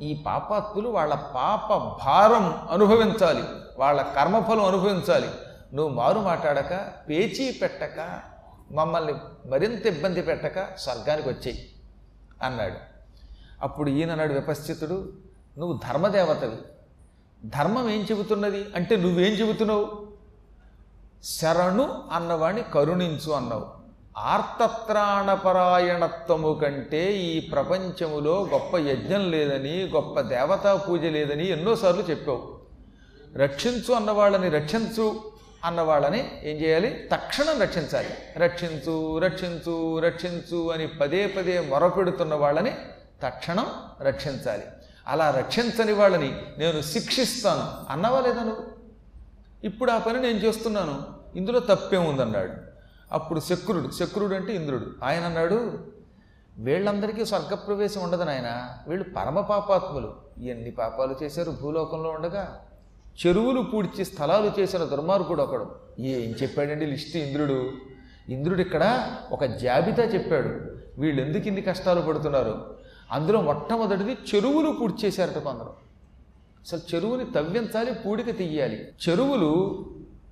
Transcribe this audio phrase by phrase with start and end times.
[0.00, 1.66] ఈ పాపాత్తులు వాళ్ళ పాప
[2.04, 3.44] భారం అనుభవించాలి
[3.78, 5.30] వాళ్ళ కర్మఫలం అనుభవించాలి.
[5.74, 8.20] నువ్వు మారు మాట్లాడక పేచీ పెట్టక
[8.72, 9.14] మమ్మల్ని
[9.46, 11.72] మరింత ఇబ్బంది పెట్టక స్వర్గానికి వచ్చేయి
[12.42, 12.74] అన్నాడు.
[13.62, 15.12] అప్పుడు ఈయన విపశ్చితుడు
[15.58, 16.56] నువ్వు ధర్మదేవతవి.
[17.44, 18.66] ధర్మం ఏం చెబుతున్నది?
[18.76, 20.06] అంటే నువ్వేం చెబుతున్నావు?
[21.24, 23.75] శరణు అన్నవాణ్ణి కరుణించు అన్నావు.
[24.18, 32.58] ఆర్తత్రాణపరాయణత్వము కంటే ఈ ప్రపంచములో గొప్ప యజ్ఞం లేదని గొప్ప దేవతా పూజ లేదని ఎన్నోసార్లు చెప్పావు.
[33.36, 35.20] రక్షించు అన్నవాళ్ళని రక్షించు
[35.64, 37.08] అన్నవాళ్ళని ఏం చేయాలి?
[37.12, 38.08] తక్షణం రక్షించాలి.
[38.36, 42.74] రక్షించు రక్షించు రక్షించు అని పదే పదే మొరపెడుతున్న వాళ్ళని
[43.22, 43.66] తక్షణం
[44.00, 44.62] రక్షించాలి.
[45.06, 47.92] అలా రక్షించని వాళ్ళని నేను శిక్షిస్తాను.
[47.92, 48.66] అన్నవా లేదా నువ్వు?
[49.64, 51.02] ఇప్పుడు ఆ పని నేను చేస్తున్నాను.
[51.36, 52.65] ఇందులో తప్పే ఉందన్నాడు
[53.12, 54.86] అప్పుడు శక్రుడు శక్రుడు అంటే ఇంద్రుడు.
[55.02, 55.78] ఆయన అన్నాడు
[56.58, 58.68] వీళ్ళందరికీ స్వర్గప్రవేశం ఉండదు నాయన.
[58.88, 60.14] వీళ్ళు పరమ పాపాత్ములు.
[60.42, 62.60] ఎన్ని పాపాలు చేశారు భూలోకంలో ఉండగా?
[63.26, 65.74] చెరువులు పూడ్చి స్థలాలు చేసిన దుర్మార్గుడు ఒకడు.
[66.00, 67.72] ఏం చెప్పాడండి లిస్ట్ ఇంద్రుడు?
[68.28, 70.60] ఇంద్రుడు ఇక్కడ ఒక జాబితా చెప్పాడు.
[71.00, 72.76] వీళ్ళు ఎందుకు ఇన్ని కష్టాలు పడుతున్నారు?
[73.12, 75.86] అందులో మొట్టమొదటిది చెరువులు పూడ్చేశారట కొందరు.
[76.62, 78.88] అసలు చెరువుని తవ్వించాలి పూడిక తీయాలి.
[79.08, 79.84] చెరువులు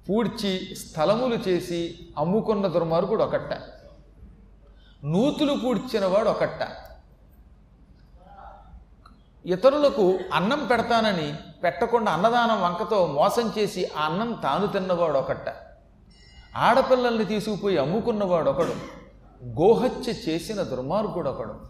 [0.09, 3.53] పూడ్చి స్థలములు చేసి అమ్ముకున్న దుర్మార్గుడు ఒకట్ట.
[5.05, 6.69] నూతులు పూడ్చిన వాడు ఒకట్ట.
[9.47, 15.47] ఇతరులకు అన్నం పెడతానని పెట్టకుండా అన్నదానం వంకతో మోసం చేసి ఆ అన్నం తాను తిన్నవాడు ఒకట్ట.
[16.57, 18.75] ఆడపిల్లల్ని తీసుకుపోయి అమ్ముకున్నవాడు ఒకడు.
[19.45, 21.61] గోహత్య చేసిన దుర్మార్గుడు ఒకడు.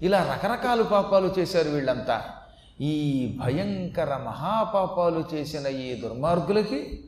[0.00, 2.22] ఇలా రకరకాల పాపాలు చేశారు వీళ్ళంతా.
[2.80, 7.04] ఈ భయంకర మహాపాపాలు చేసిన ఈ దుర్మార్గులకి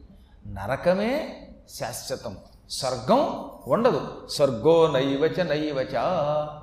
[0.47, 2.37] నరకమే శాశ్వతం.
[2.71, 4.29] స్వర్గం ఉండదు.
[4.31, 5.91] స్వర్గో నైవచ నైవచ.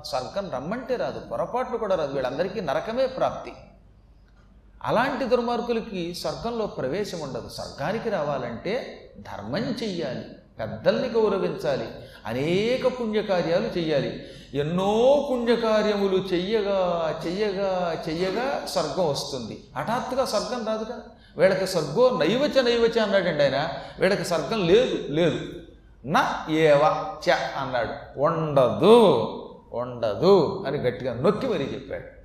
[0.06, 1.20] స్వర్గం రమ్మంటే రాదు.
[1.20, 2.14] పొరపాట్లు కూడా రాదు.
[2.14, 3.54] వీళ్ళందరికీ నరకమే ప్రాప్తి.
[4.84, 7.50] అలాంటి దుర్మార్గులకి స్వర్గంలో ప్రవేశం ఉండదు.
[7.50, 10.26] స్వర్గానికి రావాలంటే ధర్మం చెయ్యాలి.
[10.60, 11.88] పెద్దల్ని గౌరవించాలి.
[12.26, 14.24] అనేక పుణ్యకార్యాలు చెయ్యాలి.
[14.54, 19.64] ఎన్నో పుణ్యకార్యములు చెయ్యగా చెయ్యగా చెయ్యగా స్వర్గం వస్తుంది.
[19.78, 21.00] హఠాత్తుగా స్వర్గం రాదుగా?
[21.38, 23.70] వీళ్ళకి స్వర్గం నైవచ నైవచ అన్నాడండి ఆయన.
[24.00, 25.40] వీళ్ళకి స్వర్గం లేదు లేదు.
[26.06, 28.20] నా ఏవ చ అన్నాడు.
[28.20, 29.38] ఉండదు
[29.74, 32.22] ఉండదు అని గట్టిగా నొక్కి మరీ చెప్పాడు.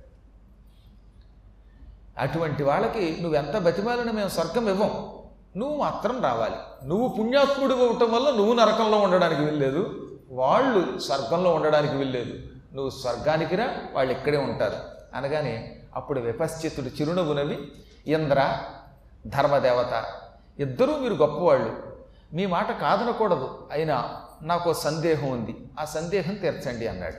[2.17, 5.16] అటువంటి వాళ్ళకి నువ్వెంత బతిమాలని మేము స్వర్గం ఇవ్వం.
[5.55, 6.87] నువ్వు మాత్రం రావాలి.
[6.87, 12.33] నువ్వు పుణ్యాత్ముడు అవ్వటం వల్ల నువ్వు నరకంలో ఉండడానికి వెళ్ళలేదు వాళ్ళు స్వర్గంలో ఉండడానికి వెళ్ళలేదు
[12.73, 14.75] నువ్వు స్వర్గానికి రా వాళ్ళు ఇక్కడే ఉంటారు.
[15.13, 17.71] అనగానే అప్పుడు విపశ్చితుడు చిరునవ్వు నవ్వి
[18.07, 18.57] ఇంద్ర
[19.27, 20.05] ధర్మదేవత
[20.59, 21.97] ఇద్దరూ మీరు గొప్పవాళ్ళు.
[22.33, 23.67] మీ మాట కాదనకూడదు.
[23.71, 25.55] అయినా నాకు సందేహం ఉంది.
[25.79, 27.15] ఆ సందేహం తీర్చండి అన్నాడు.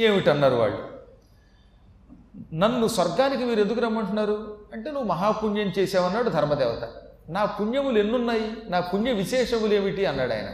[0.00, 1.00] ఏమిటన్నారు వాళ్ళు?
[2.54, 4.58] నన్ను స్వర్గానికి మీరు ఎందుకు రమ్మంటున్నారు?
[4.72, 6.88] అంటే నువ్వు మహాపుణ్యం చేసావన్నాడు ధర్మదేవత.
[7.30, 8.52] నా పుణ్యములు ఎన్నున్నాయి?
[8.68, 10.06] నా పుణ్య విశేషములు ఏమిటి?
[10.06, 10.48] అన్నాడు ఆయన.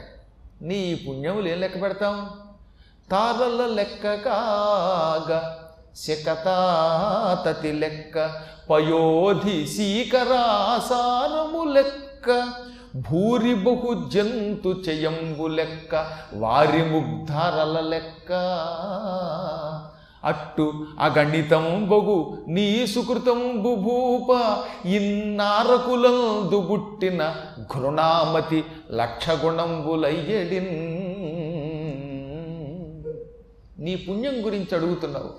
[0.63, 2.31] నీ పుణ్యములు ఏం లెక్క పెడతాం
[3.11, 5.59] తారల లెక్క కాగా
[5.97, 12.53] శకతాతతి లెక్క పయోధి సీకరాసారము లెక్క
[12.97, 18.33] భూరి బహు జంతు చెయంబు లెక్క వారి ముగ్ధారల లెక్క.
[20.27, 24.31] అట్టు అగణితం బగు నీ సుకృతం బుభూప
[24.87, 27.35] ఇన్నారకులందు బుట్టిన
[27.77, 30.67] ఘృణామతి లక్షగుణంబులయ్యడిన్.
[33.85, 35.31] నీ పుణ్యం గురించి అడుగుతున్నావు.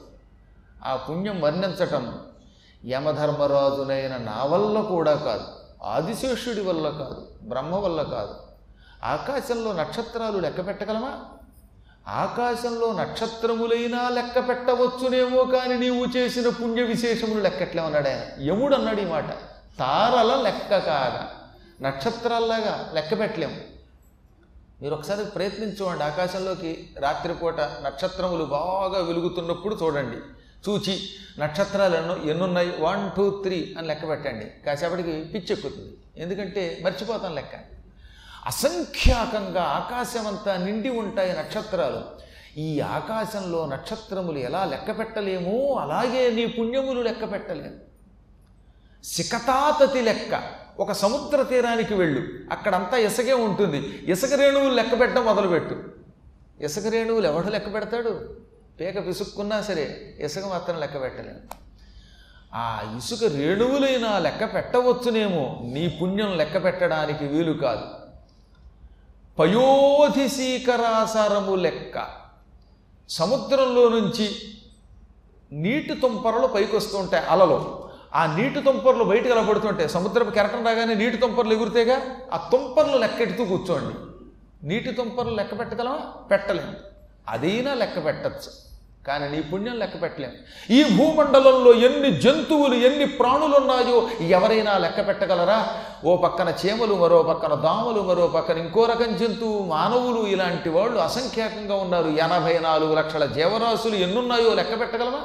[0.85, 2.13] ఆ పుణ్యం వర్ణించటం
[2.85, 5.43] యమధర్మరాజునైన నా వల్ల కూడా కాదు
[5.83, 8.33] ఆదిశేషుడి వల్ల కాదు బ్రహ్మ వల్ల కాదు.
[9.03, 11.11] ఆకాశంలో నక్షత్రాలు లెక్క పెట్టగలమా?
[12.07, 18.43] ఆకాశంలో నక్షత్రములైనా లెక్క పెట్టవచ్చునేమో కానీ నీవు చేసిన పుణ్య విశేషములు లెక్కట్లేమన్నాడు ఆయన.
[18.43, 19.29] యముడు అన్నాడు ఈ మాట.
[19.79, 21.31] తారల లెక్క కాగా
[21.81, 23.55] నక్షత్రాల్లాగా లెక్క పెట్టలేము
[24.81, 26.03] మీరు ఒకసారి ప్రయత్నించుకోండి.
[26.03, 30.17] ఆకాశంలోకి రాత్రిపూట నక్షత్రములు బాగా వెలుగుతున్నప్పుడు చూడండి.
[30.69, 30.99] చూచి
[31.39, 32.73] నక్షత్రాలు ఎన్నో ఎన్నున్నాయి?
[32.79, 34.65] వన్ టూ త్రీ అని లెక్క పెట్టండి.
[34.65, 35.97] కాసేపటికి పిచ్చెక్కుతుంది.
[36.17, 37.76] ఎందుకంటే మర్చిపోతాం లెక్క.
[38.47, 42.01] అసంఖ్యాకంగా ఆకాశమంతా నిండి ఉంటాయి నక్షత్రాలు.
[42.59, 47.75] ఈ ఆకాశంలో నక్షత్రములు ఎలా లెక్క పెట్టలేమో అలాగే నీ పుణ్యములు లెక్క పెట్టలేము
[49.03, 50.43] సికతాతతి లెక్క
[50.79, 52.23] ఒక సముద్ర తీరానికి వెళ్ళు.
[52.51, 54.03] అక్కడంతా ఇసుకే ఉంటుంది.
[54.11, 55.83] ఇసుక రేణువులు లెక్క పెట్టడం మొదలుపెట్టు.
[56.61, 58.35] ఇసుక రేణువులు ఎవడు లెక్క పెడతాడు?
[58.79, 61.39] పేక పిసుక్కున్నా సరే ఇసుక మాత్రం లెక్క పెట్టలేము.
[62.53, 65.59] ఆ ఇసుక రేణువులైనా లెక్క పెట్టవచ్చునేమో.
[65.63, 67.96] నీ పుణ్యం లెక్క పెట్టడానికి వీలు కాదు.
[69.39, 72.07] పయోధిశీకరాసారము లెక్క.
[73.09, 74.31] సముద్రంలో నుంచి
[75.51, 77.89] నీటి తుంపరలు పైకి వస్తూ ఉంటాయి అలలు.
[78.15, 79.89] ఆ నీటి తుంపర్లు బయటకు అలా పడుతుంటాయి.
[79.89, 82.01] సముద్రపు కెరటం రాగానే నీటి తుంపర్లు ఎగురుతాయిగా?
[82.33, 83.95] ఆ తుంపర్లు లెక్కెడుతూ కూర్చోండి.
[84.67, 85.99] నీటి తుంపర్లు లెక్క పెట్టగలమా?
[86.31, 86.73] పెట్టలేము.
[87.27, 88.66] అదైనా లెక్క పెట్టచ్చు.
[89.07, 90.33] కానీ నీ పుణ్యం లెక్క పెట్టలేము
[90.73, 95.67] ఈ భూమండలంలో ఎన్ని జంతువులు ఎన్ని ప్రాణులు ఉన్నాయో ఎవరైనా లెక్క పెట్టగలరా?
[96.05, 101.75] ఓ పక్కన చేమలు మరో పక్కన దోమలు మరో పక్కన ఇంకో రకం జంతువు మానవులు ఇలాంటి వాళ్ళు అసంఖ్యాకంగా
[101.75, 102.09] ఉన్నారు.
[102.09, 105.21] ఎనభై నాలుగు లక్షల జీవరాశులు ఎన్నున్నాయో లెక్క పెట్టగలమా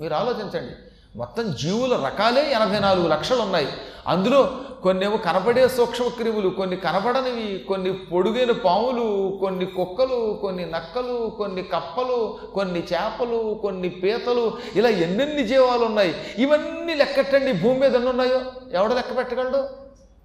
[0.00, 0.74] మీరు ఆలోచించండి.
[1.16, 3.68] మొత్తం జీవుల రకాలే ఎనభై నాలుగు లక్షలు ఉన్నాయి
[4.06, 4.50] అందులో
[4.82, 12.80] కొన్నేమో కనపడే సూక్ష్మక్రిములు కొన్ని కనపడనివి కొన్ని పొడుగైన పాములు కొన్ని కుక్కలు కొన్ని నక్కలు కొన్ని కప్పలు కొన్ని
[12.80, 18.40] చేపలు కొన్ని పీతలు ఇలా ఎన్నెన్ని జీవాలు ఉన్నాయి ఇవన్నీ లెక్కట్టండి భూమి మీద ఎన్ని ఉన్నాయో
[18.72, 19.68] ఎవడ లెక్క పెట్టగలడు?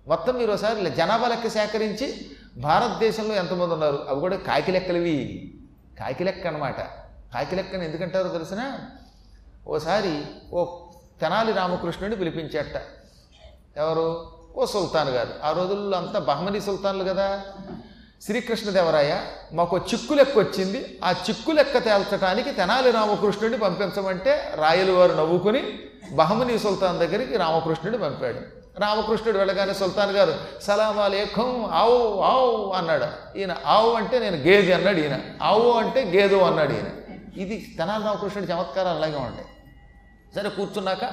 [0.08, 2.16] మొత్తం మీరు ఒకసారి జనాభా లెక్క సేకరించి
[2.58, 4.06] భారతదేశంలో ఎంతమంది ఉన్నారు?
[4.10, 5.52] అవి కూడా కాకి లెక్కలవి.
[6.00, 6.82] కాకి లెక్క అనమాట
[7.34, 8.80] కాకి లెక్కని ఎందుకంటారో తెలిసిన?
[9.68, 10.22] ఓసారి
[10.54, 10.66] ఓ
[11.22, 12.82] తెనాలి రామకృష్ణుడిని పిలిపించేట.
[13.78, 14.33] ఎవరు?
[14.58, 15.30] ఓ సుల్తాన్ గారు.
[15.44, 17.42] ఆ రోజుల్లో అంతా బహమనీ సుల్తాన్లు కదా.
[18.22, 19.20] శ్రీకృష్ణదేవరాయ
[19.54, 21.00] మాకు చిక్కు లెక్క వచ్చింది.
[21.04, 25.80] ఆ చిక్కు లెక్క తేల్చడానికి తెనాలి రామకృష్ణుడిని పంపించమంటే రాయలు వారు నవ్వుకుని
[26.12, 28.40] బహమనీ సుల్తాన్ దగ్గరికి రామకృష్ణుడిని పంపాడు.
[28.80, 33.38] రామకృష్ణుడు వెళ్ళగానే సుల్తాన్ గారు సలామాలేఖం ఆవు ఆవు అన్నాడు.
[33.38, 35.20] ఈయన ఆవు అంటే నేను గేదె అన్నాడు ఈయన.
[35.42, 36.86] ఆవు అంటే గేదు అన్నాడు ఈయన.
[37.38, 39.46] ఇది తెనాలి రామకృష్ణుడి చమత్కారాలు అలాగే ఉంటాయి
[40.36, 41.04] సరే కూర్చున్నాక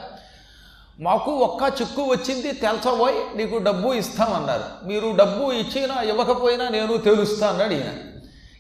[1.01, 7.73] మాకు ఒక్క చిక్కు వచ్చింది తెల్చబోయ్ నీకు డబ్బు ఇస్తామన్నారు మీరు డబ్బు ఇచ్చినా ఇవ్వకపోయినా నేను తెలుస్తా అన్నాడు
[7.73, 7.93] ఈయన.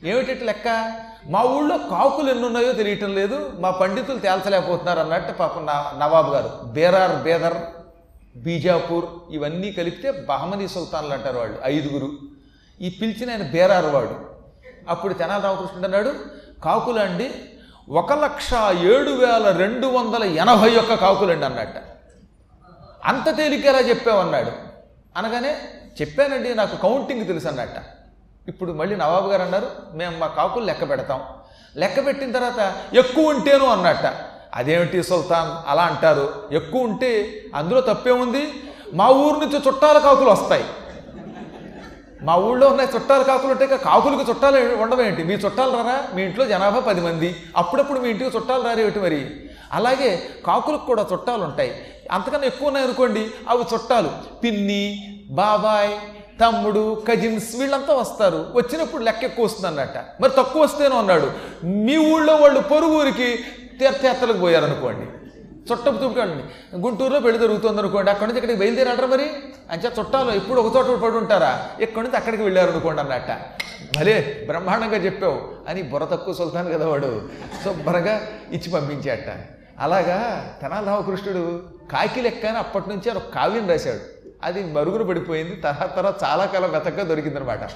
[0.08, 0.92] ఏమిటి లెక్క?
[1.28, 6.50] మా ఊళ్ళో కాకులు ఎన్నున్నాయో తెలియటం లేదు మా పండితులు తేల్చలేకపోతున్నారు అన్నట్టు పాపం నా నవాబు గారు.
[6.64, 7.54] బేరార్ బేదర్
[8.36, 12.10] బీజాపూర్ ఇవన్నీ కలిపితే బహమనీ సుల్తాన్లు అంటారు వాళ్ళు ఐదుగురు.
[12.80, 14.16] ఈ పిలిచిన ఆయన బేరారు వాడు.
[14.88, 16.14] అప్పుడు తెనాలి రామకృష్ణుడు అన్నాడు
[16.64, 17.30] కాకులండి
[17.88, 18.50] ఒక లక్ష
[18.80, 21.99] ఏడు వేల రెండు వందల ఎనభై ఒక్క కాకులండి అన్నట్ట.
[23.04, 24.52] అంత తేలికేలా చెప్పావన్నాడు.
[25.16, 25.58] అనగానే
[26.00, 27.76] చెప్పానండి నాకు కౌంటింగ్ తెలుసు అన్నట్ట
[28.48, 31.20] ఇప్పుడు మళ్ళీ నవాబు గారు అన్నారు మేము మా కాకులు లెక్క పెడతాం.
[31.76, 34.14] లెక్క పెట్టిన తర్వాత ఎక్కువ ఉంటేను అన్నట్ట.
[34.54, 36.48] అదేమిటి సుల్తాన్ అలా అంటారు?
[36.52, 38.52] ఎక్కువ ఉంటే అందులో తప్పేముంది
[38.94, 40.64] మా ఊరు నుంచి చుట్టాల కాకులు వస్తాయి.
[42.22, 45.22] మా ఊళ్ళో ఉన్నాయి చుట్టాలు కాకులు ఉంటే కాకులకి చుట్టాలు ఉండవేంటి?
[45.22, 46.04] మీ చుట్టాలు రారా?
[46.14, 47.36] మీ ఇంట్లో జనాభా పది మంది.
[47.56, 49.50] అప్పుడప్పుడు మీ ఇంటికి చుట్టాలు రారేమిటి మరి?
[49.72, 51.86] అలాగే కాకులకు కూడా చుట్టాలు ఉంటాయి.
[52.10, 54.10] అంతకన్నా ఎక్కువ ఉన్నాయి అనుకోండి అవి చుట్టాలు.
[54.44, 54.98] పిన్ని
[55.30, 55.90] బాబాయ్
[56.40, 58.46] తమ్ముడు కజిన్స్ వీళ్ళంతా వస్తారు.
[58.54, 61.32] వచ్చినప్పుడు లెక్క ఎక్కువ వస్తుంది అన్నట్ట మరి తక్కువ వస్తేనే అన్నాడు
[61.64, 63.36] మీ ఊళ్ళో వాళ్ళు పొరుగురికి
[63.78, 65.06] తీర్థయాత్రలకు పోయారనుకోండి.
[65.72, 69.30] చుట్టపు చూపుకోండి గుంటూరులో పెళ్ళి జరుగుతుంది అనుకోండి అక్కడి నుంచి ఇక్కడికి బయలుదేరాడరా మరి?
[69.70, 71.68] అంటే చుట్టాలు ఎప్పుడు ఒక చోట పడి ఉంటారా?
[71.80, 73.30] ఇక్కడి నుంచి అక్కడికి వెళ్ళారు అనుకోండి అన్నట్ట
[73.98, 75.42] భలే బ్రహ్మాండంగా చెప్పావు.
[75.68, 77.28] అని బుర్ర తక్కువ సుల్తాన్ కదా వాడు.
[77.64, 79.59] శుభ్రంగా ఇచ్చి పంపించేట.
[79.80, 81.62] అలాగా తెనాలి రామకృష్ణుడు
[81.92, 84.30] కాకి లెక్క అని అప్పటి నుంచి ఒక కావ్యం రాశాడు.
[84.42, 85.56] అది మరుగున పడిపోయింది.
[85.56, 87.70] తర్వాత తర్వాత చాలా కాలం వెతకగా దొరికిందనమాట.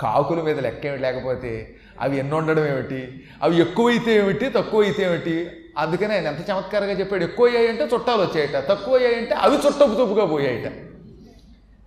[0.00, 3.28] కాకుల మీద లెక్క ఏమిటి లేకపోతే అవి ఎన్ని ఉండడం ఏమిటి?
[3.42, 4.48] అవి ఎక్కువైతే ఏమిటి?
[4.50, 5.50] తక్కువ అయితే ఏమిటి?
[5.78, 7.24] అందుకనే ఆయన ఎంత చమత్కారంగా చెప్పాడు.
[7.24, 8.68] ఎక్కువ అయ్యాయంటే చుట్టాలు వచ్చాయట.
[8.68, 10.72] తక్కువ అయ్యాయంటే అవి చుట్టపు తుప్పుగా పోయాయట.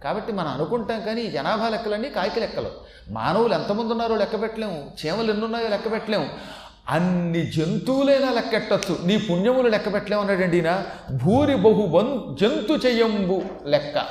[0.04, 2.70] కాబట్టి మనం అనుకుంటాం కానీ జనాభా లెక్కలన్నీ కాకి లెక్కలు.
[3.10, 4.92] మానవులు ఎంతమంది ఉన్నారో లెక్క పెట్టలేము.
[5.06, 6.30] చీమలు ఎన్నున్నాయో లెక్క పెట్టలేము.
[6.90, 9.00] అన్ని జంతువులైనా లెక్కెట్టచ్చు.
[9.04, 10.86] నీ పుణ్యములు లెక్క పెట్టలేమన్నాడండి ఈయన?
[11.24, 14.06] భూరి బహు జంతు చెయ్యంబు లెక్క.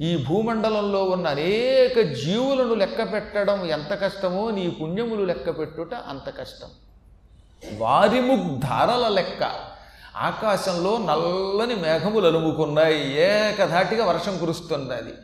[0.00, 6.68] ఈ భూమండలంలో ఉన్న అనేక జీవులను లెక్క పెట్టడం ఎంత కష్టమో నీ పుణ్యములు లెక్క పెట్టుట అంత కష్టం.
[7.78, 9.50] వారిముగ్ధారల లెక్క.
[10.16, 13.20] ఆకాశంలో నల్లని మేఘములు అలుముకున్నాయి.
[13.20, 15.14] ఏకధాటిగా వర్షం కురుస్తున్నది.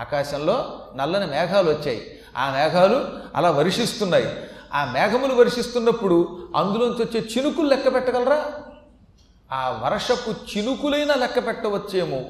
[0.00, 2.18] ఆకాశంలో నల్లని మేఘాలు వచ్చాయి.
[2.36, 4.26] ఆ మేఘాలు అలా వర్షిస్తున్నాయి.
[4.72, 8.52] ఆ మేఘములు వర్షిస్తున్నప్పుడు అందులోంచి వచ్చే చినుకులు లెక్క పెట్టగలరా?
[9.52, 12.20] ఆ వర్షపు చినుకులైనా లెక్క పెట్టవచ్చేమో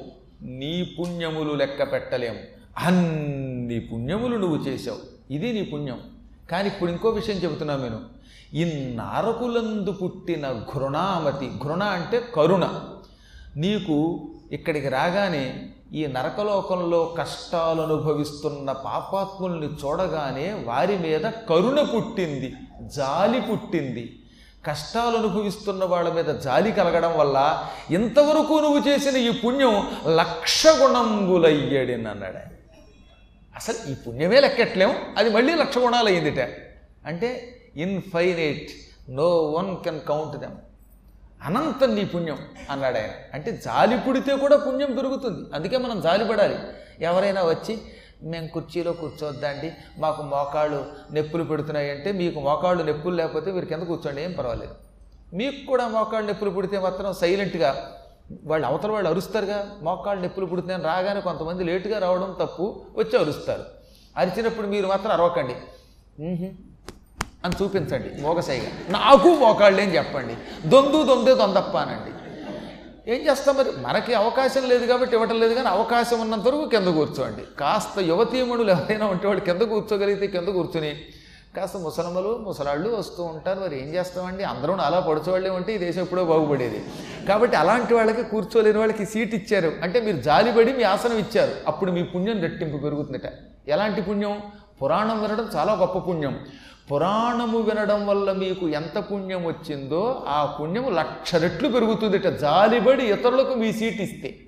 [0.41, 2.39] నీ పుణ్యములు లెక్క పెట్టలేము.
[2.77, 5.99] అన్ని పుణ్యములు నువ్వు చేశావు ఇది నీ పుణ్యం.
[6.51, 8.01] కానీ ఇప్పుడు ఇంకో విషయం చెబుతున్నా నేను.
[8.53, 12.79] ఇన్నారకులందు పుట్టిన ఘృణామతి ఘృణ అంటే కరుణ.
[13.55, 24.19] నీకు ఇక్కడికి రాగానే ఈ నరకలోకంలో కష్టాలు అనుభవిస్తున్న పాపాత్ముల్ని చూడగానే వారి మీద కరుణ పుట్టింది జాలి పుట్టింది.
[24.67, 27.37] కష్టాలు అనుభవిస్తున్న వాళ్ళ మీద జాలి కలగడం వల్ల
[27.91, 29.75] ఇంతవరకు నువ్వు చేసిన ఈ పుణ్యం
[30.07, 32.41] లక్ష గుణంబులయ్యడిని అన్నాడు
[33.55, 36.39] అసలు ఈ పుణ్యమే లెక్కట్లేం అది మళ్ళీ లక్ష గుణాలు అయ్యిందిట
[37.05, 37.29] అంటే
[37.75, 38.69] infinite
[39.09, 40.57] no one can count them.
[41.45, 42.37] అనంతం నీ పుణ్యం
[42.69, 43.09] అన్నాడు ఆయన.
[43.33, 46.57] అంటే జాలి పుడితే కూడా పుణ్యం పెరుగుతుంది అందుకే మనం జాలి పడాలి.
[47.01, 47.81] ఎవరైనా వచ్చి
[48.23, 54.21] మేము కుర్చీలో కూర్చోవద్దండి మాకు మోకాళ్ళు నొప్పులు పెడుతున్నాయి అంటే మీకు మోకాళ్ళు నొప్పులు లేకపోతే మీరు కింద కూర్చోండి
[54.21, 54.75] ఏం పర్వాలేదు.
[55.33, 57.91] మీకు కూడా మోకాళ్ళు నొప్పులు పుడితే మాత్రం సైలెంట్గా
[58.43, 59.75] వాళ్ళు అవతల వాళ్ళు అరుస్తారుగా.
[59.81, 63.65] మోకాళ్ళు నొప్పులు పుడుతున్నాయని రాగానే కొంతమంది లేటుగా రావడం తప్పు వచ్చి అరుస్తారు.
[64.17, 65.55] అరిచినప్పుడు మీరు మాత్రం అరవకండి.
[67.45, 68.71] అని చూపించండి మోగసైగా.
[68.89, 70.35] నాకు మోకాళ్ళు అని చెప్పండి.
[70.69, 72.13] దొందు దొందే దొందప్పానండి.
[73.11, 73.69] ఏం చేస్తాం మరి?
[73.77, 77.41] మనకి అవకాశం లేదు కాబట్టి ఇవ్వటం లేదు కానీ అవకాశం ఉన్నంత వరకు కింద కూర్చోండి.
[77.59, 80.95] కాస్త యువతీమణులు ఎవరైనా ఉంటే వాళ్ళు కింద కూర్చోగలిగితే కింద కూర్చుని
[81.57, 83.59] కాస్త ముసలమ్మలు ముసలాళ్ళు వస్తూ ఉంటారు.
[83.59, 84.43] మరి ఏం చేస్తామండి?
[84.43, 86.83] అందరూ అలా పడుచోళ్ళే ఉంటే ఈ దేశం ఎప్పుడో బాగుపడేది.
[87.27, 89.71] కాబట్టి అలాంటి వాళ్ళకి కూర్చోలేని వాళ్ళకి సీట్ ఇచ్చారు.
[89.83, 91.51] అంటే మీరు జాలిపడి మీ ఆసనం ఇచ్చారు.
[91.67, 93.31] అప్పుడు మీ పుణ్యం రెట్టింపు పెరుగుతుందట.
[93.67, 94.41] ఎలాంటి పుణ్యం?
[94.83, 96.39] పురాణం వినడం చాలా గొప్ప పుణ్యం.
[96.91, 102.27] పురాణము వినడం వల్ల మీకు ఎంత పుణ్యం వచ్చిందో ఆ పుణ్యము లక్ష రెట్లు పెరుగుతుందట.
[102.27, 104.39] జాలిబడి ఇతరులకు మీ సీట్ ఇస్తే.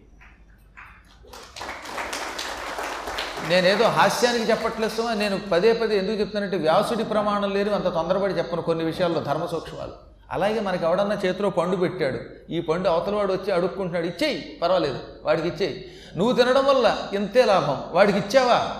[3.49, 8.83] నేనేదో హాస్యానికి చెప్పట్లేదు నేను పదే పదే ఎందుకు చెప్తానంటే వ్యాసుడి ప్రమాణం లేని అంత తొందరపడి చెప్పను కొన్ని
[8.83, 9.91] విషయాల్లో ధర్మ సూక్ష్మాలు.
[10.31, 15.85] అలాగే మనకి ఎవడన్నా చేతిలో పండు పెట్టాడు ఈ పండు అవతలవాడు వచ్చి అడుక్కుంటున్నాడు ఇచ్చేయి పర్వాలేదు వాడికి ఇచ్చేయి.
[16.17, 18.75] నువ్వు తినడం వల్ల ఇంతే లాభం వాడికి ఇచ్చావా?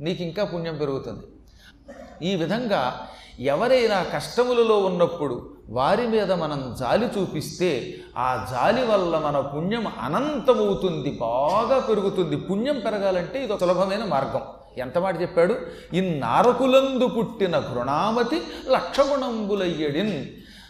[0.00, 1.20] నీకు ఇంకా పుణ్యం పెరుగుతుంది.
[2.22, 3.06] ఈ విధంగా
[3.40, 11.78] ఎవరైనా కష్టములలో ఉన్నప్పుడు వారి మీద మనం జాలి చూపిస్తే ఆ జాలి వల్ల మన పుణ్యం అనంతమవుతుంది బాగా
[11.78, 12.36] పెరుగుతుంది.
[12.36, 14.42] పుణ్యం పెరగాలంటే ఇది ఒక సులభమైన మార్గం.
[14.78, 15.56] ఎంత మాట చెప్పాడు?
[15.92, 20.26] ఇన్నారకులందు పుట్టిన ఘృణామతి లక్షగుణంబులయ్యడిన్.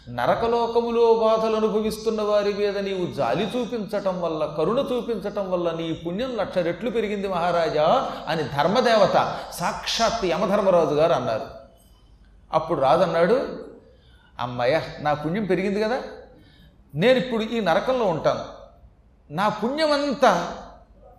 [0.09, 6.57] నరకలోకములో బాధలు అనుభవిస్తున్న వారి మీద నీవు జాలి చూపించటం వల్ల కరుణ చూపించటం వల్ల నీ పుణ్యం లక్ష
[6.57, 11.45] రెట్లు పెరిగింది మహారాజా అని ధర్మదేవత సాక్షాత్ యమధర్మరాజు గారు అన్నారు.
[12.53, 13.65] అప్పుడు రాజు అన్నాడు
[14.39, 16.01] అమ్మయ్య నా పుణ్యం పెరిగింది కదా.
[16.95, 18.43] నేను ఇప్పుడు ఈ నరకంలో ఉంటాను.
[19.33, 20.57] నా పుణ్యమంతా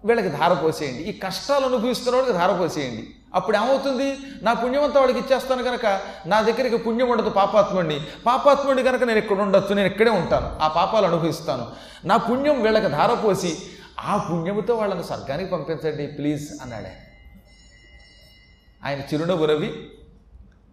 [0.05, 1.03] వీళ్ళకి ధార పోసేయండి.
[1.03, 4.17] ఈ కష్టాలు అనుభవిస్తున్న వాళ్ళకి ధారపోసేయండి అప్పుడు ఏమవుతుంది?
[4.43, 8.01] నా పుణ్యమంతా వాడికి ఇచ్చేస్తాను కనుక నా దగ్గరికి పుణ్యం ఉండదు పాపాత్ముడిని.
[8.27, 10.57] పాపాత్ముడి కనుక నేను ఇక్కడ ఉండొచ్చు నేను ఇక్కడే ఉంటాను.
[10.61, 11.67] ఆ పాపాలు అనుభవిస్తాను.
[12.05, 13.59] నా పుణ్యం వీళ్ళకి ధారపోసి
[14.01, 17.01] ఆ పుణ్యముతో వాళ్ళని స్వర్గానికి పంపించండి ప్లీజ్ అన్నాడే ఆయన.
[18.85, 19.91] ఆయన చిరునవ్వు రవి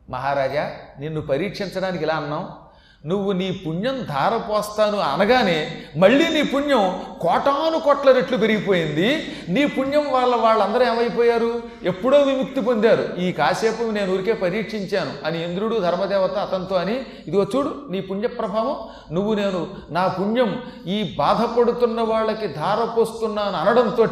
[0.09, 2.49] మహారాజా నిన్ను పరీక్షించడానికి ఇలా అన్నాం
[3.05, 9.33] నువ్వు నీ పుణ్యం ధారపోస్తాను అనగానే మళ్ళీ నీ పుణ్యం కోటాను కోట్ల రెట్లు పెరిగిపోయింది.
[9.49, 11.63] నీ పుణ్యం వాళ్ళ వాళ్ళందరూ ఏమైపోయారు?
[11.83, 13.19] ఎప్పుడో విముక్తి పొందారు.
[13.19, 16.93] ఈ కాసేపు నేను ఊరికే పరీక్షించాను అని ఇంద్రుడు ధర్మదేవత అతనితో అని
[17.27, 18.77] ఇదిగో చూడు నీ పుణ్య ప్రభావం.
[19.11, 24.07] నువ్వు నేను నా పుణ్యం ఈ బాధపడుతున్న వాళ్ళకి ధారపోస్తున్నాను అనడంతో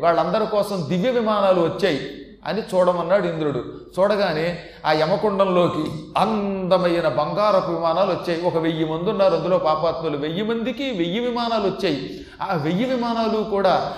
[0.00, 2.00] వాళ్ళందరి కోసం దివ్య విమానాలు వచ్చాయి.
[2.46, 3.64] అని చూడమన్నాడు ఇంద్రుడు.
[3.98, 5.84] చూడగానే ఆ యమకుండంలోకి
[6.16, 8.42] అందమైన బంగారపు విమానాలు వచ్చాయి.
[8.42, 9.34] ఒక వెయ్యి మంది ఉన్నారు.
[9.34, 10.16] అందులో పాపాత్ములు.
[10.16, 12.26] వెయ్యి మందికి వెయ్యి విమానాలు వచ్చాయి.
[12.42, 13.92] ఆ వెయ్యి విమానాలు కూడా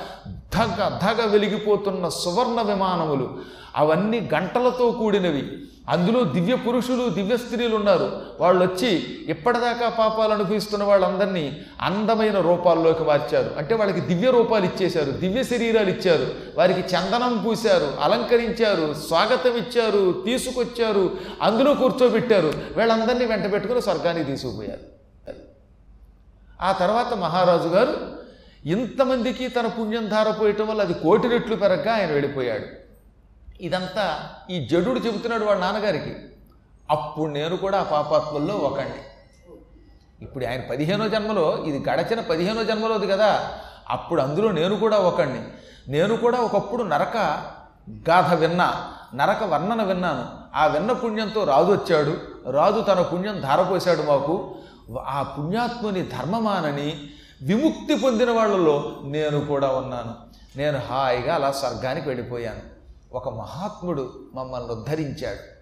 [0.55, 3.39] ధగ ధగ వెలిగిపోతున్న సువర్ణ విమానములు
[3.77, 5.53] అవన్నీ గంటలతో కూడినవి.
[5.89, 8.23] అందులో దివ్య పురుషులు దివ్య స్త్రీలు ఉన్నారు.
[8.41, 13.55] వాళ్ళు వచ్చి ఇప్పటిదాకా పాపాలు అనుభవిస్తున్న వాళ్ళందరినీ అందమైన రూపాల్లోకి మార్చారు.
[13.59, 16.27] అంటే వాళ్ళకి దివ్య రూపాలు ఇచ్చేశారు దివ్య శరీరాలు ఇచ్చారు.
[16.59, 21.11] వారికి చందనం పూశారు అలంకరించారు స్వాగతం ఇచ్చారు తీసుకొచ్చారు
[21.43, 22.53] అందులో కూర్చోబెట్టారు.
[22.77, 24.95] వీళ్ళందరినీ వెంట పెట్టుకుని స్వర్గానికి తీసుకుపోయారు.
[26.63, 28.14] ఆ తర్వాత మహారాజు గారు
[28.67, 32.65] ఇంతమందికి తన పుణ్యం ధారపోయటం వల్ల అది కోటి రెట్లు పెరగగా ఆయన వెళ్ళిపోయాడు.
[33.61, 36.17] ఇదంతా ఈ జడుడు చెబుతున్నాడు వాళ్ళ నాన్నగారికి.
[36.91, 39.03] అప్పుడు నేను కూడా ఆ పాపాత్మల్లో ఒకండి
[40.25, 43.59] ఇప్పుడు ఆయన పదిహేనో జన్మలో ఇది గడచిన పదిహేనో జన్మలోది కదా
[43.91, 45.41] అప్పుడు అందులో నేను కూడా ఒకండి
[45.91, 47.17] నేను కూడా ఒకప్పుడు నరక
[48.11, 50.29] గాథ విన్నా నరక వర్ణన విన్నాను.
[50.55, 52.17] ఆ విన్న పుణ్యంతో రాజు వచ్చాడు.
[52.51, 54.55] రాజు తన పుణ్యం ధారపోశాడు మాకు.
[54.99, 57.11] ఆ పుణ్యాత్ముని ధర్మమానని
[57.45, 60.15] విముక్తి పొందిన వాళ్ళలో నేను కూడా ఉన్నాను.
[60.57, 62.61] నేను హాయిగా అలా స్వర్గానికి వెళ్ళిపోయాను.
[63.13, 65.55] ఒక మహాత్ముడు మమ్మల్ని ఉద్ధరించాడు.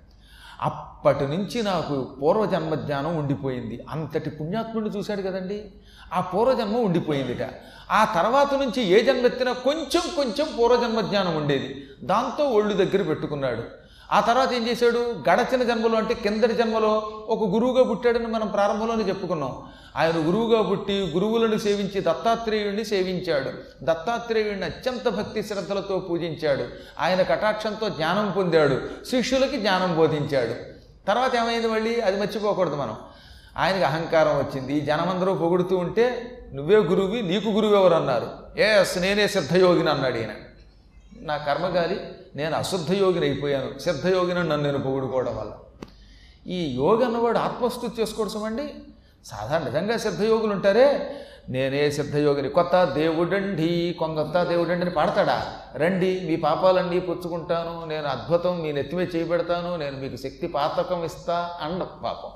[0.63, 3.85] అప్పటి నుంచి నాకు పూర్వజన్మ జ్ఞానం ఉండిపోయింది.
[3.91, 5.73] అంతటి పుణ్యాత్ముడిని చూశాడు కదండి.
[6.13, 7.49] ఆ పూర్వజన్మ ఉండిపోయిందిట.
[7.91, 11.87] ఆ తర్వాత నుంచి ఏ జన్మ ఎత్తినా కొంచెం కొంచెం పూర్వజన్మ జ్ఞానం ఉండేది.
[12.03, 13.82] దాంతో ఒళ్ళు దగ్గర పెట్టుకున్నాడు.
[14.13, 15.15] ఆ తర్వాత ఏం చేశాడు?
[15.31, 19.63] గడచిన జన్మలో అంటే కిందటి జన్మలో ఒక గురువుగా పుట్టాడని మనం ప్రారంభంలోనే చెప్పుకున్నాం.
[19.97, 23.51] ఆయన గురువుగా పుట్టి గురువులను సేవించి దత్తాత్రేయుడిని సేవించాడు.
[23.83, 26.65] దత్తాత్రేయుడిని అత్యంత భక్తి శ్రద్ధలతో పూజించాడు.
[27.01, 28.81] ఆయన కటాక్షంతో జ్ఞానం పొందాడు.
[29.11, 30.55] శిష్యులకి జ్ఞానం బోధించాడు.
[31.07, 32.01] తర్వాత ఏమైంది మళ్ళీ?
[32.01, 32.97] అది మర్చిపోకూడదు మనం.
[33.57, 34.81] ఆయనకి అహంకారం వచ్చింది.
[34.81, 40.31] జనమందరూ పొగుడుతూ ఉంటే నువ్వే గురువి నీకు గురువు ఎవరు అన్నారు ఎస్ నేనే సిద్ధయోగిని అన్నాడు ఈయన.
[41.21, 42.01] నా కర్మగాలి
[42.37, 43.79] నేను అశుద్ధయోగిని అయిపోయాను.
[43.79, 45.53] సిద్ధయోగిని నన్ను నేను పొగుడుకోవడం వల్ల.
[46.47, 48.75] ఈ యోగి అన్నవాడు ఆత్మస్థుతి చేసుకోవడం అండి.
[49.25, 51.17] సాధారణ నిజంగా సిద్ధయోగులు ఉంటారే?
[51.49, 55.53] నేనే సిద్ధయోగిని కొత్త దేవుడండి కొంగొత్త దేవుడండి అని పాడతాడా?
[55.75, 57.85] రండి మీ పాపాలన్నీ పుచ్చుకుంటాను.
[57.87, 62.31] నేను అద్భుతం మీ నెత్తిమే చేయబెడతాను నేను మీకు శక్తి పాతకం ఇస్తా అండ పాపం.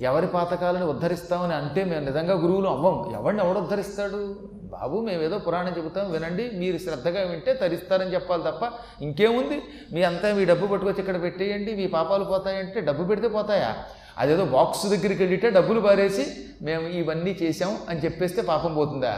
[0.00, 3.14] ఎవరి పాతకాలను ఉద్ధరిస్తామని అంటే మేము నిజంగా గురువులు అవ్వం.
[3.14, 4.34] ఎవరిని ఎవడు ఉద్ధరిస్తాడు?
[4.72, 8.62] బాబు మేమేదో పురాణం చెబుతాం వినండి మీరు శ్రద్ధగా వింటే తరిస్తారని చెప్పాలి తప్ప
[9.06, 9.58] ఇంకేముంది?
[9.92, 13.70] మీ అంతా మీ డబ్బు పట్టుకొచ్చి ఇక్కడ పెట్టేయండి మీ పాపాలు పోతాయంటే డబ్బు పెడితే పోతాయా?
[14.18, 16.24] అదేదో బాక్స్ దగ్గరికి వెళ్ళితే డబ్బులు పారేసి
[16.62, 19.14] మేము ఇవన్నీ చేసాం అని చెప్పేస్తే పాపం పోతుందా?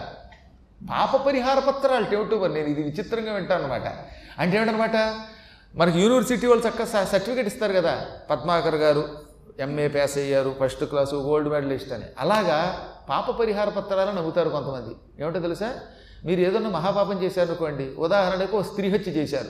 [0.91, 3.87] పాప పరిహార పత్రాలు టేవుటూ నేను ఇది విచిత్రంగా వింటాను అనమాట
[4.39, 4.97] అంటే ఏమిటనమాట
[5.75, 7.93] మనకి యూనివర్సిటీ వాళ్ళు చక్క సర్టిఫికేట్ ఇస్తారు కదా
[8.31, 9.05] పద్మాకర్ గారు
[9.61, 12.07] ఎంఏ పాస్ అయ్యారు ఫస్ట్ క్లాసు గోల్డ్ మెడలిస్ట్ అని.
[12.19, 12.59] అలాగా
[13.09, 15.23] పాప పరిహార పత్రాలను నమ్ముతారు కొంతమంది.
[15.23, 15.81] ఏమిటో తెలుసా?
[16.25, 19.49] మీరు ఏదన్నా మహాపాపం చేశారనుకోండి ఉదాహరణకు స్త్రీ హత్య చేశారు.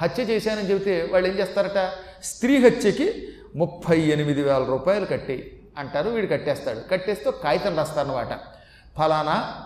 [0.00, 1.90] హత్య చేశానని చెబితే వాళ్ళు ఏం చేస్తారట?
[2.22, 6.80] స్త్రీ హత్యకి ముప్పై ఎనిమిది వేల రూపాయలు కట్టి అంటారు వీడు కట్టేస్తాడు.
[6.90, 8.28] కట్టేస్తే కాగితం రాస్తారనమాట
[8.96, 9.62] ఫలానా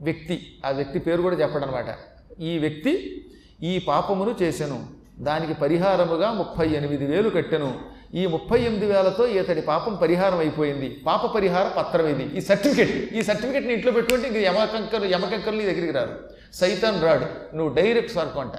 [0.00, 1.98] వ్యక్తి ఆ వ్యక్తి పేరు కూడా చెప్పడం అనమాట
[2.40, 3.24] ఈ వ్యక్తి
[3.62, 4.86] ఈ పాపమును చేశాను
[5.18, 7.93] దానికి పరిహారముగా ముప్పై ఎనిమిది వేలు కట్టెను.
[8.20, 10.88] ఈ ముప్పై ఎనిమిది వేలతో ఇతడి పాపం పరిహారం అయిపోయింది.
[11.06, 15.94] పాప పరిహార పత్రం ఇది ఈ సర్టిఫికెట్ ఈ సర్టిఫికెట్ని ఇంట్లో పెట్టుకుంటే ఇంక యమకంకరు యమకంకర్లు నీ దగ్గరికి
[15.98, 16.14] రారు
[16.60, 18.56] సైతాన్ రాడు నువ్వు డైరెక్ట్ స్వర్గం అంట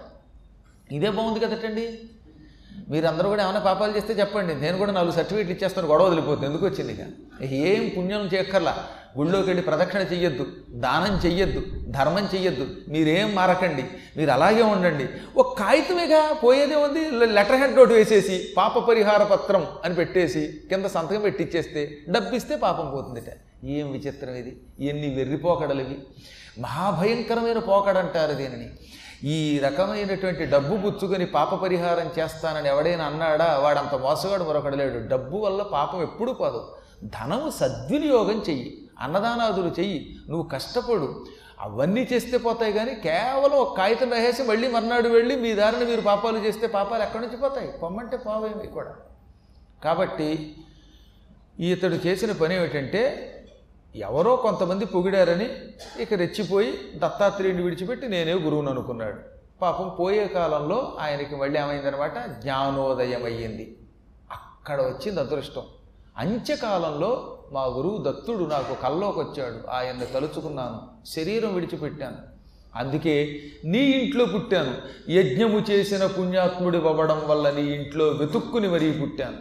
[0.97, 1.85] ఇదే బాగుంది కదటండి.
[2.91, 4.53] మీరందరూ కూడా ఏమైనా పాపాలు చేస్తే చెప్పండి.
[4.63, 6.47] నేను కూడా నాలుగు సర్టిఫికేట్లు ఇచ్చేస్తాను గొడవ వదిలిపోతుంది.
[6.49, 8.73] ఎందుకు వచ్చింది ఇక ఏం పుణ్యం చేయక్కర్లా.
[9.17, 12.67] గుళ్ళోకి వెళ్ళి ప్రదక్షిణ చెయ్యొద్దు దానం చెయ్యొద్దు ధర్మం చెయ్యొద్దు.
[12.87, 13.83] మీరేం మారకండి
[14.17, 15.09] మీరు అలాగే ఉండండి.
[15.37, 21.21] ఒక కాగితమేగా పోయేదే ఉంది లెటర్ హెడ్ నోట్ వేసేసి పాప పరిహార పత్రం అని పెట్టేసి కింద సంతకం
[21.21, 23.31] పెట్టిచ్చేస్తే డబ్బిస్తే పాపం పోతుందిట.
[23.63, 24.57] ఏం విచిత్రం ఇది?
[24.79, 25.97] ఎన్ని వెర్రిపోకడలు ఇవి
[26.59, 28.69] మహాభయంకరమైన పోకడంటారు దీనిని.
[29.23, 33.57] ఈ రకమైనటువంటి డబ్బు పుచ్చుకొని పాప పరిహారం చేస్తానని ఎవడైనా అన్నాడా?
[33.57, 35.07] వాడంత మోసగాడు మరొకడు లేడు.
[35.07, 36.67] డబ్బు వల్ల పాపం ఎప్పుడూ పోదు.
[37.03, 38.81] ధనము సద్వినియోగం చెయ్యి.
[38.99, 40.15] అన్నదానాదులు చెయ్యి.
[40.29, 41.25] నువ్వు కష్టపడు.
[41.59, 46.37] అవన్నీ చేస్తే పోతాయి కానీ కేవలం ఒక కాగితం రాసేసి మళ్ళీ మర్నాడు వెళ్ళి మీ దారిన మీరు పాపాలు
[46.37, 47.71] చేస్తే పాపాలు ఎక్కడి నుంచి పోతాయి?
[47.71, 48.95] పొమ్మంటే పావేమి కూడా
[49.83, 50.55] కాబట్టి
[51.59, 53.31] ఇతడు చేసిన పని ఏమిటంటే
[53.95, 55.49] ఎవరో కొంతమంది పొగిడారని
[55.99, 59.19] ఇక రెచ్చిపోయి దత్తాత్రేయుడిని విడిచిపెట్టి నేనే గురువును అనుకున్నాడు.
[59.61, 63.77] పాపం పోయే కాలంలో ఆయనకి మళ్ళీ ఏమైందనమాట జ్ఞానోదయం అయ్యింది
[64.31, 65.61] అక్కడ వచ్చింది అదృష్టం.
[66.17, 71.05] అంత్యకాలంలో మా గురువు దత్తుడు నాకు కల్లోకి వచ్చాడు ఆయన్ని తలుచుకున్నాను.
[71.05, 72.17] శరీరం విడిచిపెట్టాను.
[72.75, 74.75] అందుకే నీ ఇంట్లో పుట్టాను.
[75.11, 79.37] యజ్ఞము చేసిన పుణ్యాత్ముడి అవ్వడం వల్ల నీ ఇంట్లో వెతుక్కుని మరీ పుట్టాను.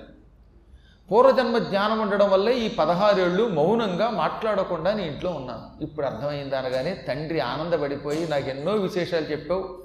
[1.10, 5.84] పూర్వజన్మ జ్ఞానం ఉండడం వల్లే ఈ పదహారేళ్ళు మౌనంగా మాట్లాడకుండా నీ ఇంట్లో ఉన్నాను.
[5.84, 9.78] ఇప్పుడు అర్థమైంది అనగానే తండ్రి ఆనందపడిపోయి నాకు ఎన్నో విశేషాలు చెప్పావు.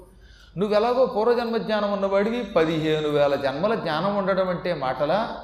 [0.58, 2.44] నువ్వు ఎలాగో పూర్వజన్మ జ్ఞానం ఉన్నవాడివి.
[2.44, 5.36] పదిహేను వేల జన్మల జ్ఞానం ఉండడం అంటే మాటలా?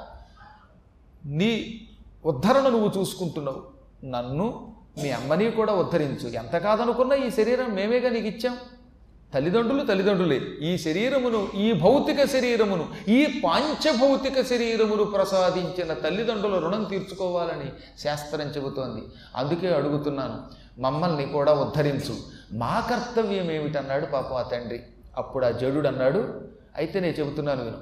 [1.25, 1.81] నీ
[2.27, 3.63] ఉద్ధరణ నువ్వు చూసుకుంటున్నావు.
[4.05, 6.29] నన్ను మీ అమ్మని కూడా ఉద్ధరించు.
[6.29, 8.57] ఎంత కాదనుకున్నా ఈ శరీరం మేమేగా నీకు ఇచ్చాం?
[9.33, 10.41] తల్లిదండ్రులు తల్లిదండ్రులే.
[10.61, 19.03] ఈ శరీరమును ఈ భౌతిక శరీరమును ఈ పాంచభౌతిక శరీరమును ప్రసాదించిన తల్లిదండ్రుల రుణం తీర్చుకోవాలని శాస్త్రం చెబుతోంది.
[19.35, 20.43] అందుకే అడుగుతున్నాను
[20.81, 22.15] మమ్మల్ని కూడా ఉద్ధరించు.
[22.53, 24.83] మా కర్తవ్యం ఏమిటన్నాడు పాపం ఆ తండ్రి.
[25.17, 26.41] అప్పుడు ఆ జడు అన్నాడు
[26.77, 27.77] అయితే నేను చెబుతున్నాను విను.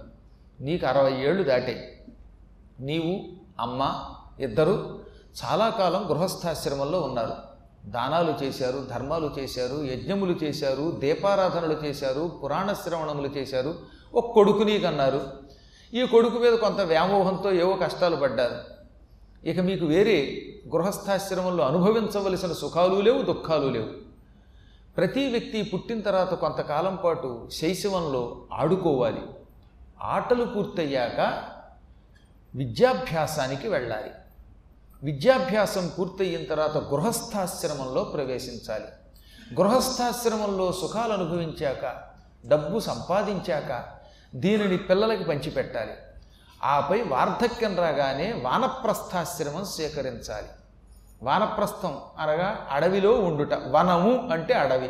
[0.61, 2.05] నీకు అరవై ఏళ్ళు దాటే.
[2.79, 3.19] నీవు
[3.61, 3.93] అమ్మ
[4.39, 4.99] ఇద్దరు
[5.45, 7.33] చాలా కాలం గృహస్థాశ్రమంలో ఉన్నారు.
[7.85, 13.75] దానాలు చేశారు ధర్మాలు చేశారు యజ్ఞములు చేశారు దీపారాధనలు చేశారు పురాణ శ్రవణములు చేశారు.
[14.13, 15.21] ఒక కొడుకు కన్నారు
[15.93, 18.75] ఈ కొడుకు మీద కొంత వ్యామోహంతో ఏవో కష్టాలు పడ్డారు.
[19.47, 20.45] ఇక మీకు వేరే
[20.75, 23.89] గృహస్థాశ్రమంలో అనుభవించవలసిన సుఖాలు లేవు దుఃఖాలు లేవు.
[24.97, 29.21] ప్రతి వ్యక్తి పుట్టిన తర్వాత కొంతకాలం పాటు శైశవంలో ఆడుకోవాలి.
[30.01, 31.43] ఆటలు పూర్తయ్యాక
[32.55, 34.11] విద్యాభ్యాసానికి వెళ్ళాలి.
[35.03, 38.85] విద్యాభ్యాసం పూర్తయిన తర్వాత గృహస్థాశ్రమంలో ప్రవేశించాలి.
[39.59, 41.95] గృహస్థాశ్రమంలో సుఖాలు అనుభవించాక
[42.45, 43.83] డబ్బు సంపాదించాక
[44.35, 45.93] దీనిని పిల్లలకి పంచిపెట్టాలి.
[46.63, 50.47] ఆపై వార్ధక్యం రాగానే వానప్రస్థాశ్రమం స్వీకరించాలి.
[51.23, 53.53] వానప్రస్థం అనగా అడవిలో ఉండుట.
[53.53, 54.89] వనము అంటే అడవి.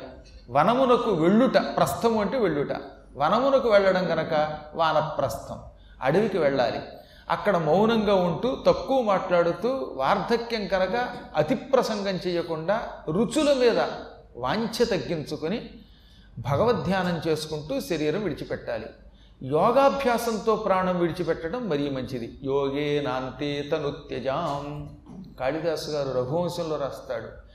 [0.49, 1.57] వనమునకు వెళ్ళుట.
[1.57, 2.71] ప్రస్థము అంటే వెళ్ళుట.
[3.15, 5.63] వనమునకు వెళ్ళడం గనక వానప్రస్థం.
[6.01, 6.81] అడవికి వెళ్ళాలి.
[7.29, 13.79] అక్కడ మౌనంగా ఉంటూ తక్కువ మాట్లాడుతూ వార్ధక్యం కనుక అతి ప్రసంగం చేయకుండా రుచుల మీద
[14.35, 15.69] వాంఛ తగ్గించుకొని
[16.39, 18.85] భగవద్ధ్యానం చేసుకుంటూ శరీరం విడిచిపెట్టాలి.
[19.43, 22.39] యోగాభ్యాసంతో ప్రాణం విడిచిపెట్టడం మరీ మంచిది.
[22.43, 24.89] యోగే నాంతే తనుత్యజాం.
[25.39, 27.45] కాళిదాసు గారు రఘువంశంలో రాస్తాడు.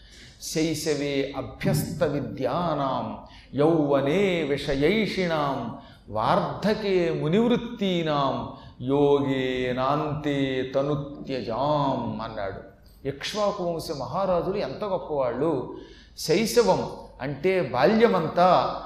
[0.42, 3.18] శైశవే అభ్యస్త విద్యానాం
[3.54, 5.78] యౌవనే విషయైషిణాం
[6.08, 12.70] వార్ధకే మునివృత్తీనాం యోగే నాంతే తనుత్యజాం అన్నాడు.
[13.08, 15.76] ఇక్ష్వాకు వంశ మహారాజులు ఎంత గొప్పవాళ్ళు.
[16.18, 16.90] శైశవం
[17.20, 18.76] అంటే బాల్యమంతా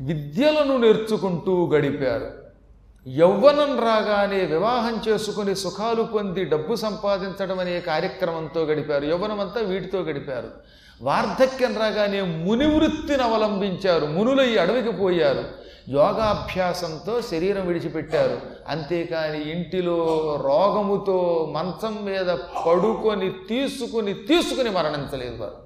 [0.00, 2.44] విద్యలను నేర్చుకుంటూ గడిపారు.
[3.08, 9.04] యౌవనం రాగానే వివాహం చేసుకుని సుఖాలు పొంది డబ్బు సంపాదించడం అనే కార్యక్రమంతో గడిపారు.
[9.04, 10.50] యౌవనమంతా వీటితో గడిపారు.
[11.02, 14.06] వార్ధక్యం రాగానే మునివృత్తిని అవలంబించారు.
[14.06, 15.63] మునులై అడవికి పోయారు.
[15.88, 18.40] యోగాభ్యాసంతో శరీరం విడిచిపెట్టారు.
[18.68, 19.96] అంతేకాని ఇంటిలో
[20.42, 22.26] రోగముతో మంచం మీద
[22.66, 25.56] పడుకొని తీసుకుని తీసుకుని మరణించలేదు వారు.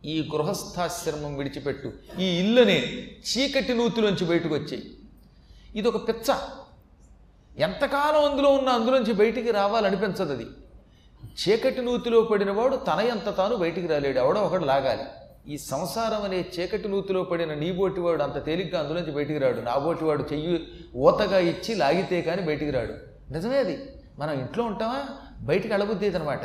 [0.04, 1.92] ఈ గృహస్థాశ్రమం విడిచిపెట్టు.
[2.18, 4.90] ఈ ఇల్లునే చీకటి నూతిలోంచి బయటకు వచ్చాయి
[5.74, 6.34] ఇది ఒక పిచ్చ.
[7.58, 10.46] ఎంతకాలం అందులో ఉన్న అందులోంచి బయటికి రావాలనిపించదు అది
[11.32, 14.18] చీకటి నూతిలో పడినవాడు తన ఎంత తాను బయటికి రాలేడు.
[14.18, 15.02] ఎవడో ఒకడు లాగాలి.
[15.46, 19.60] ఈ సంసారం అనే చీకటి నూతిలో పడిన నీబోటివాడు అంత తేలిగ్గా అందులోంచి బయటికి రాడు.
[19.60, 22.94] నాబోటివాడు చెయ్యి ఊతగా ఇచ్చి లాగితే కానీ బయటికి రాడు.
[23.32, 23.88] నిజమే అది.
[24.18, 25.04] మనం ఇంట్లో ఉంటామా?
[25.40, 26.40] బయటికి అడబుద్ది అనమాట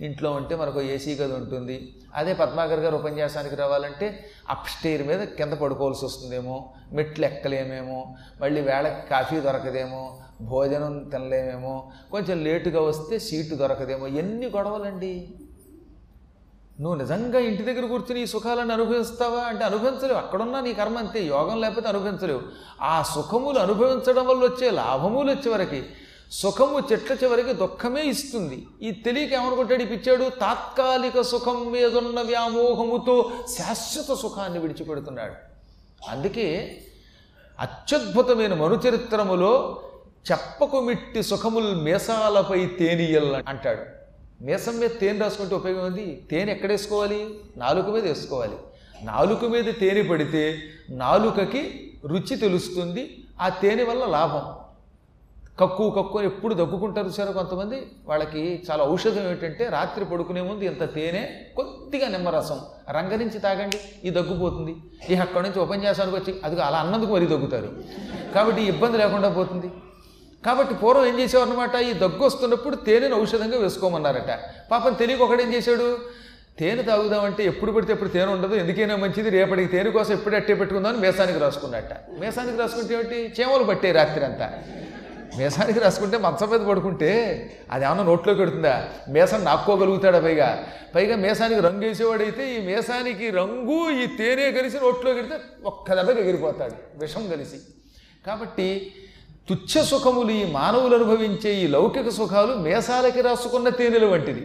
[0.00, 1.94] ఇంట్లో ఉంటే మనకు ఏసీ గది ఉంటుంది.
[2.14, 6.72] అదే పద్మాకర్ గారు ఉపన్యాసానికి రావాలంటే అప్స్టేర్ మీద కింద పడుకోవాల్సి వస్తుందేమో.
[6.92, 8.14] మెట్లు ఎక్కలేమేమో.
[8.40, 10.18] మళ్ళీ వేళకి కాఫీ దొరకదేమో.
[10.40, 15.28] భోజనం తినలేమేమో కొంచెం లేటుగా వస్తే సీటు దొరకదేమో ఎన్ని గొడవలండి.
[16.80, 19.40] నువ్వు నిజంగా ఇంటి దగ్గర కూర్చుని ఈ సుఖాలను అనుభవిస్తావా?
[19.40, 22.42] అంటే అనుభవించలేవు అక్కడున్నా నీ కర్మ అంతే యోగం లేకపోతే అనుభవించలేవు.
[22.82, 25.82] ఆ సుఖములు అనుభవించడం వల్ల వచ్చే లాభములు వచ్చేవరకి
[26.32, 28.66] సుఖము చెట్ల చివరికి దుఃఖమే ఇస్తుంది.
[28.82, 30.28] ఈ తెలియక ఏమనుకుంటాడు పిచ్చాడు?
[30.28, 35.32] తాత్కాలిక సుఖం మీదున్న వ్యామోహముతో శాశ్వత సుఖాన్ని విడిచిపెడుతున్నాడు.
[36.08, 36.78] అందుకే
[37.60, 39.82] అత్యద్భుతమైన మనుచరిత్రములో
[40.32, 43.82] చెప్పకుమిట్టి సుఖములు సుఖముల్ మేసాలపై తేనియల్ అంటాడు.
[44.44, 47.34] మీసం మీద తేనె రాసుకుంటే ఉపయోగం ఉంది తేనె ఎక్కడ వేసుకోవాలి?
[47.56, 48.56] నాలుక మీద వేసుకోవాలి.
[49.02, 54.44] నాలుక మీద తేనె పడితే నాలుకకి రుచి తెలుస్తుంది ఆ తేనె వల్ల లాభం.
[55.60, 57.86] కక్కు కక్కు అని ఎప్పుడు దగ్గుకుంటారు సార్ కొంతమంది?
[58.06, 64.76] వాళ్ళకి చాలా ఔషధం ఏమిటంటే రాత్రి పడుకునే ముందు ఇంత తేనె కొద్దిగా నిమ్మరసం రంగరించి తాగండి ఈ దగ్గుపోతుంది.
[65.08, 67.70] ఇక అక్కడి నుంచి ఉపన్యాసానికి వచ్చి అది అలా అన్నందుకు మరీ దగ్గుతారు.
[68.34, 69.70] కాబట్టి ఇబ్బంది లేకుండా పోతుంది.
[70.46, 74.38] కాబట్టి పూర్వం ఏం చేసేవారనమాట ఈ దగ్గు వస్తున్నప్పుడు తేనెను ఔషధంగా వేసుకోమన్నారట.
[74.70, 75.98] పాపం తెలియక ఒకడు ఏం చేశాడు?
[76.58, 78.54] తేనె తాగుదామంటే ఎప్పుడు పడితే ఎప్పుడు తేనె ఉండదు.
[78.54, 79.30] ఎందుకైనా మంచిది.
[79.30, 81.92] రేపటికి తేనె కోసం ఎప్పుడు అట్టే పెట్టుకుందామని మేసానికి రాసుకున్నట్ట.
[82.20, 83.34] మేసానికి రాసుకుంటే ఏమిటి?
[83.40, 84.50] చేమలు పట్టే రాత్రి అంతా.
[85.38, 87.10] మేసానికి రాసుకుంటే మంచం మీద పడుకుంటే
[87.70, 88.88] అది ఏమన్నా నోట్లోకి పెడుతుందా?
[89.08, 90.66] మేసం నాక్కోగలుగుతాడా పైగా?
[90.94, 96.74] పైగా మేసానికి రంగు వేసేవాడైతే ఈ మేసానికి రంగు ఈ తేనె కలిసి నోట్లో పెడితే ఒక్క దెబ్బకి ఎగిరిపోతాడు.
[96.98, 97.56] విషం కలిసి.
[98.26, 98.92] కాబట్టి
[99.48, 104.42] తుచ్చ సుఖములు ఈ మానవులు అనుభవించే ఈ లౌకిక సుఖాలు మేసాలకి రాసుకున్న తేనెలు వంటిది.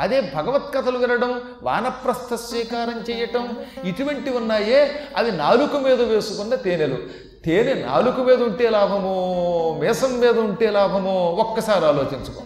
[0.00, 3.44] అదే భగవత్ కథలు వినడం వానప్రస్థ స్వీకారం చేయటం
[3.84, 4.80] ఇటువంటి ఉన్నాయే
[5.16, 6.98] అవి నాలుక మీద వేసుకున్న తేనెలు.
[7.44, 9.14] తేనె నాలుక మీద ఉంటే లాభమో
[9.80, 12.42] మేసం మీద ఉంటే లాభమో ఒక్కసారి ఆలోచించుకో.